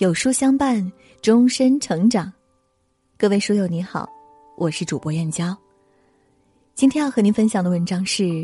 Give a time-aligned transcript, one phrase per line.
[0.00, 2.32] 有书相伴，终身成长。
[3.18, 4.08] 各位书友你好，
[4.56, 5.54] 我是主播燕娇。
[6.74, 8.42] 今天要和您分享的文章是：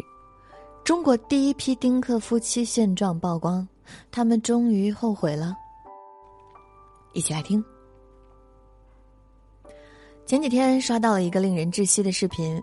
[0.84, 3.66] 中国第一批丁克夫妻现状曝光，
[4.10, 5.56] 他们终于后悔了。
[7.14, 7.64] 一起来听。
[10.26, 12.62] 前几天刷到了一个令人窒息的视频，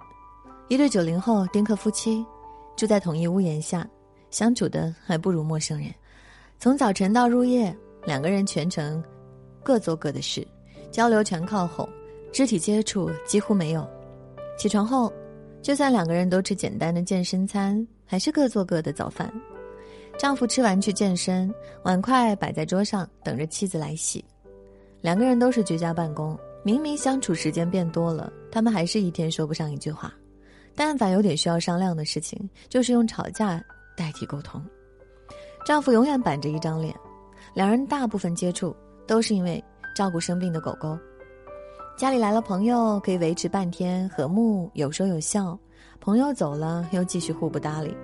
[0.67, 2.23] 一对九零后丁克夫妻
[2.75, 3.89] 住在同一屋檐下，
[4.29, 5.91] 相处的还不如陌生人，
[6.59, 7.75] 从早晨到入夜。
[8.05, 9.03] 两个人全程
[9.63, 10.45] 各做各的事，
[10.91, 11.87] 交流全靠哄，
[12.31, 13.87] 肢体接触几乎没有。
[14.57, 15.11] 起床后，
[15.61, 19.33] 就算两个人都吃简单的健身餐，还是各做各的早饭。
[20.17, 21.53] 丈夫吃完去健身，
[21.83, 24.23] 碗筷摆在桌上等着妻子来洗。
[25.01, 30.13] 两个人都是居家办公，明明相处时间变多了，他们还是一天说不上一句话。
[30.75, 33.63] 但凡有点需要商量的事情，就是用吵架
[33.97, 34.63] 代替沟通。
[35.65, 36.93] 丈夫永远板着一张脸。
[37.53, 39.63] 两人大部分接触都是因为
[39.95, 40.97] 照顾生病的狗狗，
[41.95, 45.57] 家里来了朋友可以维持半天和睦有说有笑，
[45.99, 47.95] 朋友走了又继续互不搭理。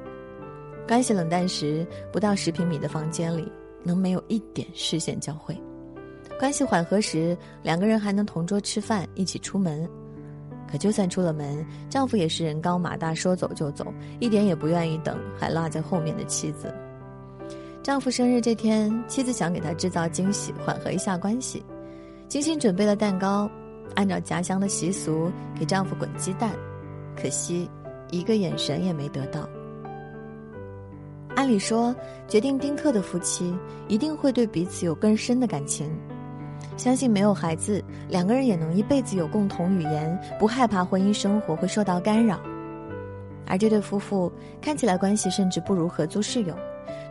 [0.88, 3.52] 关系冷淡时，不到十平米的房间里
[3.84, 5.56] 能没有一点视线交汇；
[6.40, 9.90] 关系缓和时，两个人还能同桌吃饭，一起出门。
[10.72, 16.72] 可就算出了门，丈夫也是人高马大，说走就走，一点也不愿意等还落在后面的妻子。
[17.90, 21.66] 丈夫生日这天，妻子想给他制造惊喜，缓和一下关系，
[22.28, 23.50] 精心准备了蛋糕，
[23.96, 26.52] 按照家乡的习俗给丈夫滚鸡蛋，
[27.20, 27.68] 可惜
[28.12, 29.50] 一个眼神也没得到。
[31.36, 31.96] 按理说，
[32.28, 35.92] 决定丁克的夫妻一定会对彼此有更深的感情，
[36.78, 42.40] 相信没有孩子，两个人也能一辈子有共同语言，不害怕婚姻生活会受到干扰。
[43.48, 46.56] 而这对夫妇看起来关系甚至不如合租室友。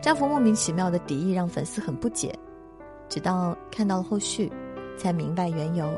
[0.00, 2.34] 丈夫莫名其妙的敌意让粉丝很不解，
[3.08, 4.50] 直到看到了后续，
[4.96, 5.88] 才明白缘由。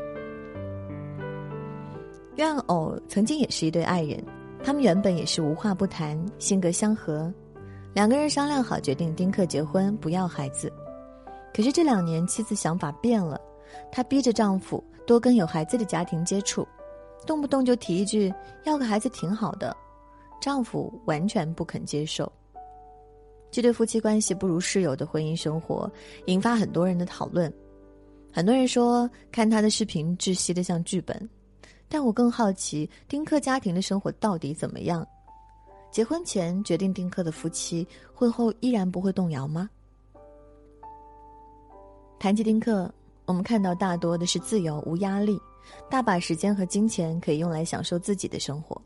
[2.35, 4.23] 怨偶曾经也是一对爱人，
[4.63, 7.31] 他们原本也是无话不谈，性格相合，
[7.93, 10.71] 两个人商量好决定丁克结婚，不要孩子。
[11.53, 13.39] 可是这两年妻子想法变了，
[13.91, 16.65] 她逼着丈夫多跟有孩子的家庭接触，
[17.27, 19.75] 动不动就提一句要个孩子挺好的，
[20.39, 22.31] 丈夫完全不肯接受。
[23.51, 25.91] 这对夫妻关系不如室友的婚姻生活，
[26.27, 27.53] 引发很多人的讨论。
[28.31, 31.29] 很多人说看他的视频窒息的像剧本，
[31.89, 35.05] 但我更好奇丁克家庭的生活到底怎么样？
[35.91, 39.69] 结婚前决定丁克的夫妻，婚后依然不会动摇吗？
[42.17, 42.89] 谈起丁克，
[43.25, 45.37] 我们看到大多的是自由无压力，
[45.89, 48.81] 大把时间和金钱可以用来享受自己的生活。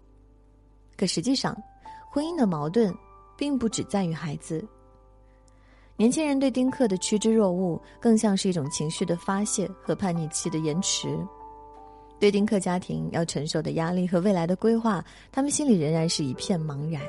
[0.97, 1.55] 可实际上，
[2.09, 2.91] 婚姻的矛盾。
[3.38, 4.66] 并不只在于孩子。
[5.97, 11.18] 年轻人对丁克的趋之若鹜，更像是一种情绪的发泄和叛逆期的延迟。
[12.19, 17.01] 对丁克家庭要承受的压力和未来的规划，他们心里仍然是一片茫然。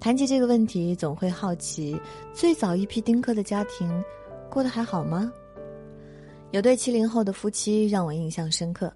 [0.00, 1.98] 谈及这个问题，总会好奇：
[2.32, 4.04] 最早一批丁克的家庭，
[4.50, 5.32] 过得还好吗？
[6.50, 8.90] 有对七零后的夫妻让我印象深刻，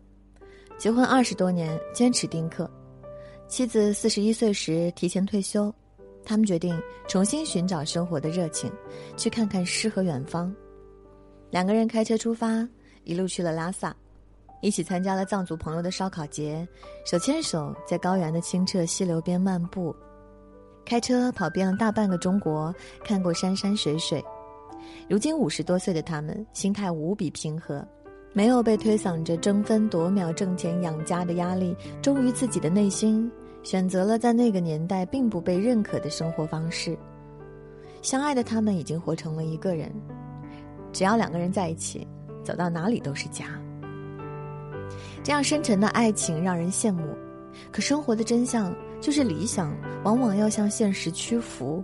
[0.79, 2.71] 结婚二十多年，坚持丁克，
[3.49, 5.75] 妻子四十一岁时提前退休。
[6.25, 8.71] 他们决定重新寻找生活的热情，
[9.17, 10.55] 去看看诗和远方。
[11.51, 12.67] 两个人开车出发，
[13.05, 13.95] 一路去了拉萨，
[14.61, 16.67] 一起参加了藏族朋友的烧烤节，
[17.05, 19.95] 手牵手在高原的清澈溪流边漫步，
[20.85, 24.25] 开车跑遍了大半个中国，看过山山水水。
[25.09, 27.87] 如今五十多岁的他们，心态无比平和，
[28.33, 33.31] 没有被推搡着争分夺秒挣钱养家的压力，忠于自己的内心。
[33.63, 36.97] 选择了在那个年代并不被认可的生活方式。
[38.03, 39.91] 相爱的他们已经活成了一个人，
[40.93, 42.07] 只要两个人在一起，
[42.43, 43.47] 走到哪里都是家。
[45.23, 47.03] 这样深沉的爱情让人羡慕，
[47.71, 49.73] 可生活的真相就是理想
[50.03, 51.83] 往往要向现实屈服。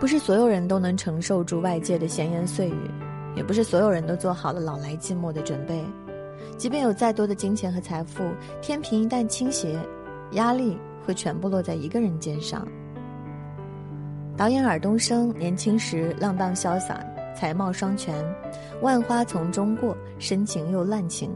[0.00, 2.90] 不是所有人都能承受住外界的闲言碎语，
[3.36, 5.84] 也不是所有人都做好了老来寂寞的准备。
[6.56, 8.24] 即便有再多的金钱和财富，
[8.60, 9.78] 天平一旦倾斜。
[10.32, 12.66] 压力会全部落在一个人肩上。
[14.36, 17.04] 导演尔冬升年轻时浪荡潇洒，
[17.36, 18.14] 才貌双全，
[18.80, 21.30] 万花丛中过，深情又滥情。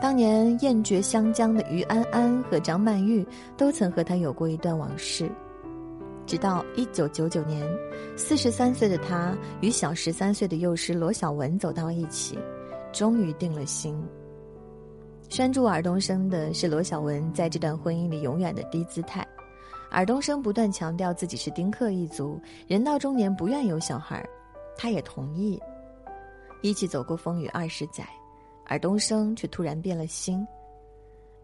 [0.00, 3.26] 当年艳绝湘江的于安安和张曼玉
[3.56, 5.30] 都曾和他有过一段往事。
[6.24, 7.64] 直到一九九九年，
[8.16, 12.38] 四十三岁的他与小十三岁的幼师罗小文走到一起，
[12.92, 14.00] 终于定了心。
[15.32, 19.26] 拴住尔冬升的是罗小文在这段婚姻里永远的低姿态。
[19.90, 24.22] 尔冬升不断强调自己是丁克一族，人到中年不愿有小孩，
[24.76, 25.58] 他也同意。
[26.60, 28.06] 一起走过风雨二十载，
[28.66, 30.46] 尔东升却突然变了心。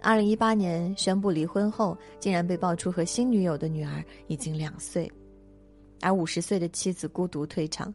[0.03, 5.11] 二零一八年宣布离婚后，竟然被爆出和新女友的女儿已经两岁，
[6.03, 7.95] 而五十岁的妻子孤独退场，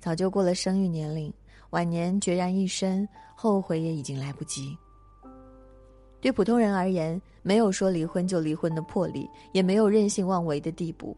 [0.00, 1.30] 早就过了生育年龄，
[1.68, 3.06] 晚年孑然一身，
[3.36, 4.74] 后悔也已经来不及。
[6.24, 11.14] 对普通人而言，没有说离婚就离婚的魄力，也没有任性妄为的地步，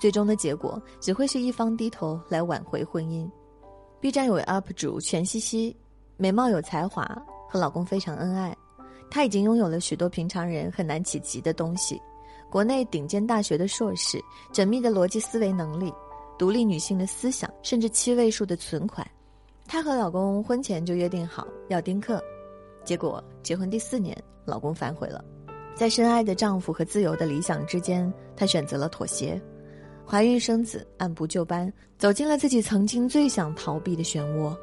[0.00, 3.30] 最终的结果只会是一方低头来挽回婚姻。
[4.00, 5.76] B 站有位 UP 主全西西，
[6.16, 7.04] 美貌有才华，
[7.48, 8.52] 和老公非常恩爱。
[9.08, 12.02] 她已经拥有了许多平常人很难企及的东西：
[12.50, 14.20] 国内顶尖大学的硕士、
[14.52, 15.94] 缜密的逻辑思维能力、
[16.36, 19.08] 独立女性的思想，甚至七位数的存款。
[19.68, 22.20] 她和老公婚前就约定好要丁克。
[22.88, 25.22] 结果结婚第四年，老公反悔了，
[25.74, 29.38] 在深爱的丈夫和自由的理想之间，她选择了妥协，
[30.06, 34.56] 怀孕生子，按部就班，走进了自己曾经最想逃避的漩涡。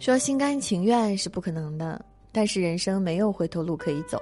[0.00, 4.18] 说心甘情愿是不可能的，但是人生没有回头路可以走，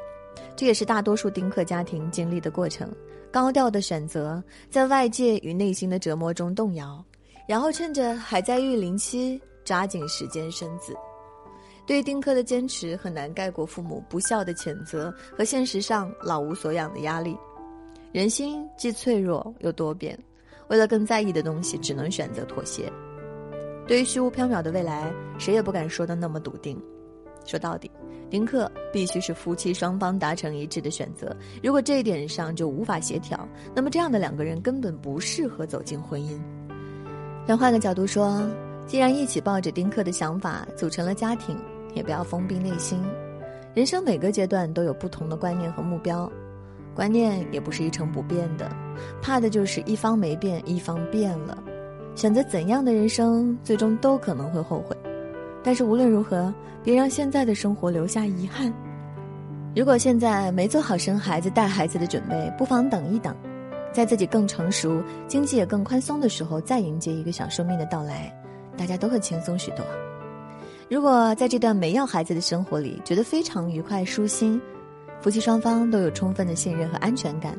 [0.55, 2.93] 这也是大多数丁克家庭经历的过程。
[3.33, 7.03] 高调的选择，在外界与内心的折磨中动摇，
[7.49, 10.95] 然后趁着还在育龄期，抓紧时间生子。
[11.87, 17.37] 对丁克的坚持很难盖过父母不孝的谴责和现实上老无所养的压力。
[18.11, 20.19] 人心既脆弱又多变，
[20.69, 22.91] 为了更在意的东西，只能选择妥协。
[23.87, 26.81] 对于虚无缥缈的未来，谁也不敢说的那么笃定。
[27.45, 27.91] 说到底，
[28.31, 31.37] 丁克必须是夫妻双方达成一致的选择。
[31.63, 36.41] 如果这一点上就无法协调，那么这样的两个人根本不适合走进婚姻。
[37.47, 38.43] 但换个角度说，
[38.87, 41.55] 既然一起抱着丁克的想法组成了家庭。
[41.95, 43.03] 也不要封闭内心，
[43.75, 46.31] 人生每个阶段都有不同的观念和目标，
[46.95, 48.71] 观念也不是一成不变的，
[49.23, 51.57] 怕的就是一方没变，一方变了，
[52.15, 54.97] 选择怎样的人生，最终都可能会后悔。
[55.63, 56.53] 但是无论如何，
[56.83, 58.73] 别让现在的生活留下遗憾。
[59.75, 63.35] 如果现在没做好生孩子、带孩子的准备，不妨等一等，
[63.93, 68.33] 在自己更成熟、经济也更宽松的时候，再迎接一个小生命的到来，
[68.77, 69.85] 大家都会轻松许多。
[70.91, 74.61] 如果在这段没要孩子的生活里觉得非常愉快舒心，
[75.21, 77.59] 夫妻双方都有充分的信任和安全感，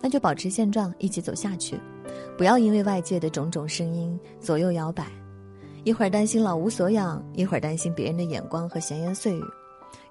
[0.00, 1.80] 那就保持现状，一起走下去，
[2.36, 5.06] 不要因为外界的种种声音左右摇摆，
[5.84, 9.42] 一会儿担心老无所养，一会儿担心别人的眼光和闲言碎语，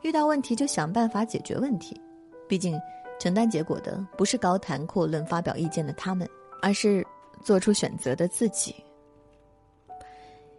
[0.01, 1.99] 遇到问题就想办法解决问题，
[2.47, 2.77] 毕竟
[3.19, 6.27] 承担结果的不是高谈阔论发表意见的他们，
[6.61, 7.05] 而是
[7.43, 8.75] 做出选择的自己。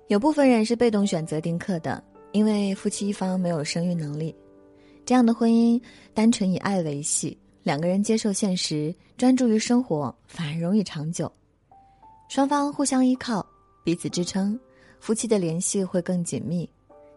[0.08, 4.34] 有部分人是被动选择丁克的，因为夫妻一方没有生育能力。
[5.04, 5.80] 这样的婚姻
[6.14, 11.30] 单纯以爱维系，两个人接受现实，专注于生活，反而容易长久。
[12.28, 13.44] 双方互相依靠，
[13.84, 14.58] 彼此支撑，
[15.00, 16.68] 夫妻的联系会更紧密。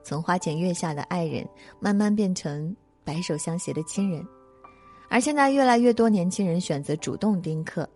[0.03, 1.47] 从花前月下的爱人，
[1.79, 4.25] 慢慢变成白手相携的亲人。
[5.09, 7.87] 而现在，越来越多年轻人选择主动丁克，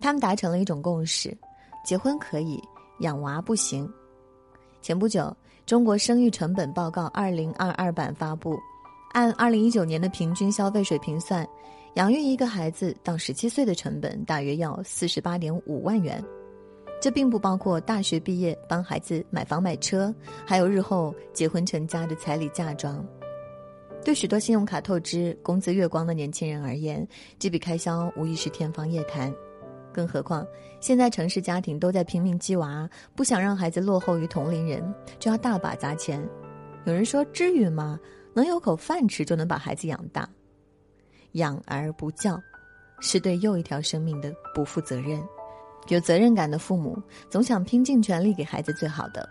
[0.00, 1.36] 他们达成了一种共识：
[1.84, 2.62] 结婚可以，
[3.00, 3.90] 养娃不行。
[4.82, 5.34] 前不久，
[5.64, 8.58] 中国生育成本报告二零二二版发布，
[9.12, 11.48] 按二零一九年的平均消费水平算，
[11.94, 16.20] 养育一个孩子到十七岁的成本大约要四十八点五万元，
[17.00, 20.12] 这并不包括大学毕业帮孩子买房买车，
[20.44, 23.06] 还有日后结婚成家的彩礼嫁妆。
[24.04, 27.06] 对许多信用卡透支、工资月光的年轻人而言，
[27.38, 29.32] 这笔开销无疑是天方夜谭。
[29.92, 30.46] 更何况，
[30.80, 34.82] 现在城市家庭都在拼命鸡娃，不想让孩子落后于同龄人，
[35.18, 36.26] 就要大把砸钱。
[36.84, 37.98] 有人说：“至于吗？
[38.34, 40.28] 能有口饭吃就能把孩子养大，
[41.32, 42.40] 养而不教，
[43.00, 45.22] 是对又一条生命的不负责任。”
[45.88, 46.96] 有责任感的父母
[47.28, 49.28] 总想拼尽全力给孩子最好的，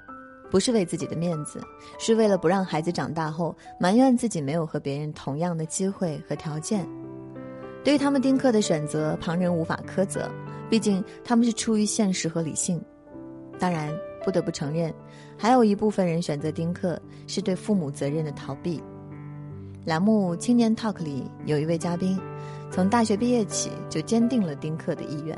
[0.51, 1.61] 不是为自己的面子，
[1.97, 6.85] 是为了不让孩子长大后埋怨自己没有和别人同样的机会和条件。
[7.85, 10.29] 对于他们丁克的选择，旁人无法苛责。
[10.71, 12.81] 毕竟他们是出于现实和理性，
[13.59, 14.91] 当然不得不承认，
[15.37, 16.97] 还有一部分人选择丁克
[17.27, 18.81] 是对父母责任的逃避。
[19.83, 22.17] 栏目《青年 Talk》里有一位嘉宾，
[22.71, 25.37] 从大学毕业起就坚定了丁克的意愿，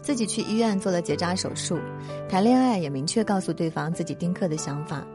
[0.00, 1.78] 自己去医院做了结扎手术，
[2.26, 5.06] 谈恋爱也明确告诉对方自己丁克的想法，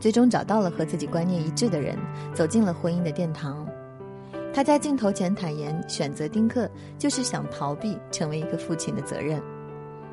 [0.00, 1.98] 最终找到了和自己观念一致的人，
[2.32, 3.68] 走进了婚姻的殿堂。
[4.56, 9.38] 他在镜头前坦言，选择丁克就是想逃避成为一个父亲的责任。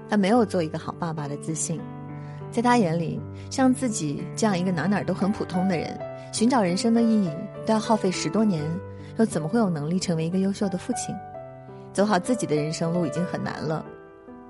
[0.10, 1.80] 他没有做一个好爸爸的自信，
[2.52, 5.98] 在他眼里，像自己这样一个哪哪都很普通的人，
[6.34, 7.32] 寻找人生的意义
[7.66, 8.62] 都要耗费十多年，
[9.18, 11.16] 又怎么会有能力成为一个优秀的父亲？
[11.94, 13.86] 走好自己的人生路已经很难了，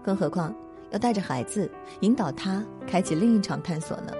[0.03, 0.51] 更何况
[0.89, 1.69] 要带着孩子
[1.99, 4.11] 引导他开启另一场探索呢？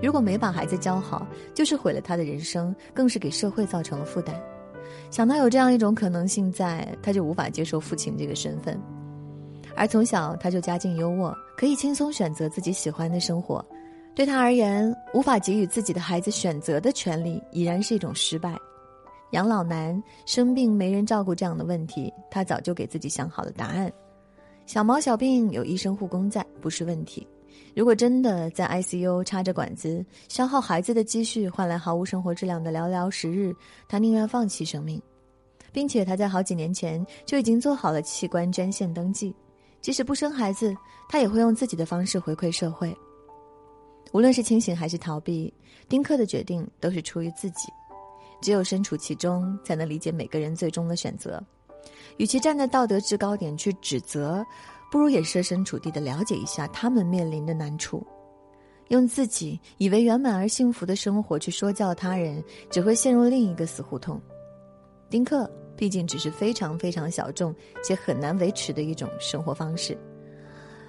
[0.00, 4.40] 如果没把孩子教好，就是毁了他的人生，更是给社会造成了负担。
[5.10, 8.80] 想到有这样一种可能性在，他就无法接受父亲这个身份。
[9.74, 13.64] 而从小他就家境优渥，可以轻松选择自己喜欢的生活。
[14.14, 18.54] 对他而言，无法给予自己的孩子选择的权利，已然是一种失败。
[19.30, 23.90] 养老难、生病没人照顾这样的问题，他早就给自己想好了答案。
[24.66, 27.26] 小毛小病有医生护工在，不是问题。
[27.74, 33.54] 如果真的在 ICU 插着管子，消耗孩子的积蓄，换来毫无生活质量的寥寥时日，
[33.88, 35.00] 他宁愿放弃生命，
[35.72, 39.34] 并且他在好几年前就已经做好了器官捐献登记。
[39.80, 40.76] 即使不生孩子，
[41.08, 42.96] 他也会用自己的方式回馈社会。
[44.12, 45.52] 无论是清醒还是逃避，
[45.88, 47.68] 丁克的决定都是出于自己。
[48.40, 51.42] 只有身处其中，才能理解每个人最终的选择。
[52.18, 54.44] 与其站在道德制高点去指责，
[54.92, 58.06] 不如也设身处地的了解一下他们面临的难处。
[58.88, 64.20] 用自己以为圆满而幸福的生活去说教他人，只会陷入另一个死胡同。
[65.08, 69.96] 丁克毕竟只是非常非常小众且很难维持的一种生活方式。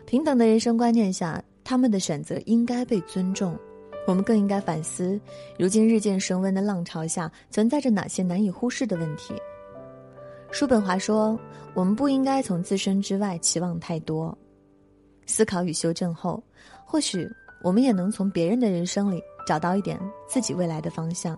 [0.05, 1.41] 平等的人生观念下。
[1.65, 3.57] 他们的选择应该被尊重，
[4.05, 5.17] 我们更应该反思，
[5.57, 9.33] 如今日渐升温的浪潮下，存在着哪些难以忽视的问题。
[10.53, 11.37] 叔本华说
[11.73, 14.37] ：“我们不应该从自身之外期望太多。”
[15.25, 16.41] 思考与修正后，
[16.85, 17.27] 或许
[17.63, 21.35] 我们也能从别人的人生里找到一点自己未来的方向。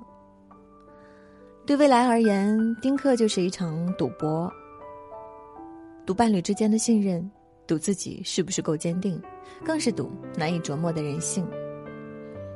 [1.66, 4.52] 对未来而言，丁克就是一场赌博，
[6.06, 7.32] 赌伴侣之间的信任。
[7.66, 9.20] 赌自己是不是够坚定，
[9.64, 11.48] 更是赌难以琢磨的人性。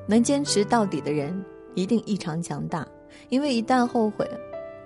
[0.07, 1.33] 能坚持到底的人
[1.73, 2.85] 一定异常强大，
[3.29, 4.29] 因为一旦后悔，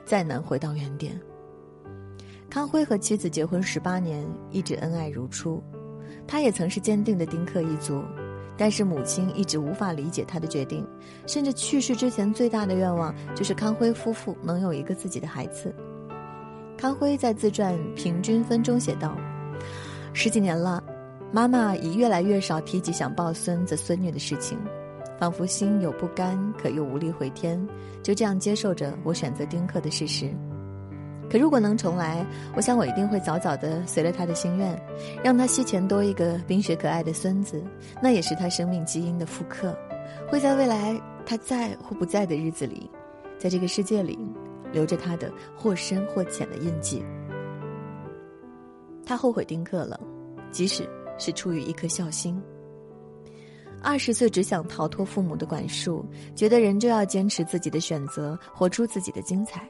[0.06, 1.20] 再难回到原点。
[2.53, 5.60] 康辉和妻子结婚十八年，一直恩爱如初。
[6.27, 8.03] 他也曾是坚定的丁克一族，
[8.55, 10.88] 但是母亲一直无法理解他的决定，
[11.25, 15.74] 甚至去世之前最大的愿望就是康辉夫妇能有一个自己的孩子。
[16.77, 19.17] 康辉在自传《平均分》中写道。
[20.13, 20.79] 十几年了，
[21.31, 24.60] 妈妈已越来越少提及想抱孙子孙女的事情，
[25.17, 27.67] 仿佛心有不甘，可又无力回天，
[28.03, 30.31] 就这样接受着我选择丁克的事实。
[31.34, 32.24] 可如果能重来，
[32.56, 34.80] 我想我一定会早早的随了他的心愿，
[35.24, 37.60] 让他膝前多一个冰雪可爱的孙子，
[38.00, 39.75] 那也是他生命基因的复刻，
[40.30, 42.88] 会在未来他在或不在的日子里，
[43.40, 44.16] 在这个世界里，
[44.72, 47.04] 留着他的或深或浅的印记。
[49.04, 50.00] 他后悔丁克了，
[50.52, 50.88] 即使
[51.18, 52.40] 是出于一颗孝心。
[53.82, 59.68] 二十岁只想逃脱父母的管束，觉得人就要坚持自己的选择，活出自己的精彩。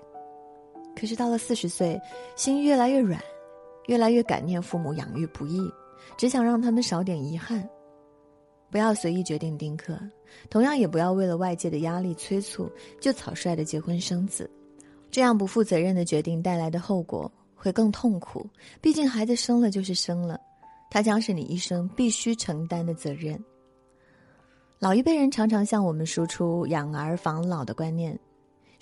[0.95, 1.99] 可是到了四十岁，
[2.35, 3.19] 心越来越软，
[3.87, 5.71] 越来越感念父母养育不易，
[6.17, 7.67] 只想让他们少点遗憾。
[8.69, 9.97] 不要随意决定丁克，
[10.49, 14.49] 同样也不要为了外界的压力催促就草率的结婚生子，
[15.11, 17.31] 这样不负责任的决定带来的后果。
[17.55, 18.45] 会更痛苦，
[18.81, 20.37] 毕竟孩子生了就是生了，
[20.91, 23.41] 他将是你一生必须承担的责任。
[24.79, 28.19] 老一辈人常常向我们输出养儿防老的观念，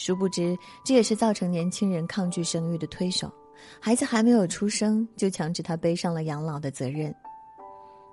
[0.04, 3.32] 殊不知这也是造成年轻人抗拒生育的推手。
[3.80, 7.14] 孩子还没有出生，就强制他背上了养老的责任。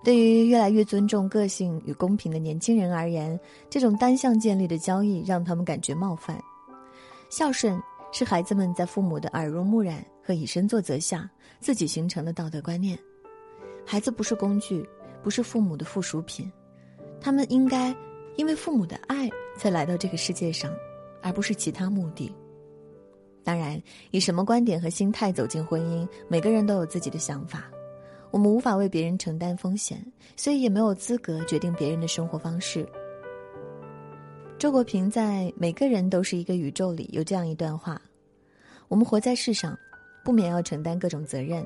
[0.05, 3.39] 对于越来越尊重个性与公平的年轻人而言，
[3.71, 6.39] 这种单向建立的交易让他们感觉冒犯。
[7.31, 7.81] 孝顺。
[8.11, 11.29] 是孩子们在父母的耳濡目染和以身作则下
[11.61, 12.99] 自己形成的道德观念。
[13.85, 14.83] 孩子不是工具，
[15.23, 16.51] 不是父母的附属品，
[17.21, 17.95] 他们应该
[18.37, 19.29] 因为父母的爱
[19.59, 20.73] 才来到这个世界上，
[21.23, 22.33] 而不是其他目的。
[23.45, 27.65] 当然，以什么观点和心态走进婚姻，每个人都有自己的想法。
[28.31, 30.05] 我们无法为别人承担风险，
[30.37, 32.87] 所以也没有资格决定别人的生活方式。
[34.59, 37.99] 周国平在《每个人都是一个宇宙》里有这样一段话：
[38.89, 39.75] 我们活在世上，
[40.23, 41.65] 不免要承担各种责任，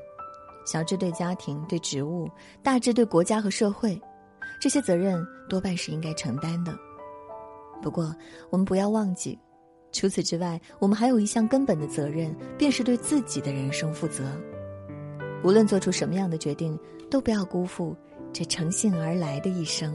[0.65, 2.29] 小至对家庭、对职务，
[2.61, 3.99] 大至对国家和社会，
[4.61, 6.73] 这些责任多半是应该承担的。
[7.83, 8.15] 不过，
[8.49, 9.37] 我们不要忘记，
[9.91, 14.23] 除此之外，我们还有一项根本的责任，便是对自己的人生负责。
[15.43, 16.79] 无论做出什么样的决定，
[17.11, 17.93] 都不要辜负
[18.31, 19.93] 这诚信而来的一生。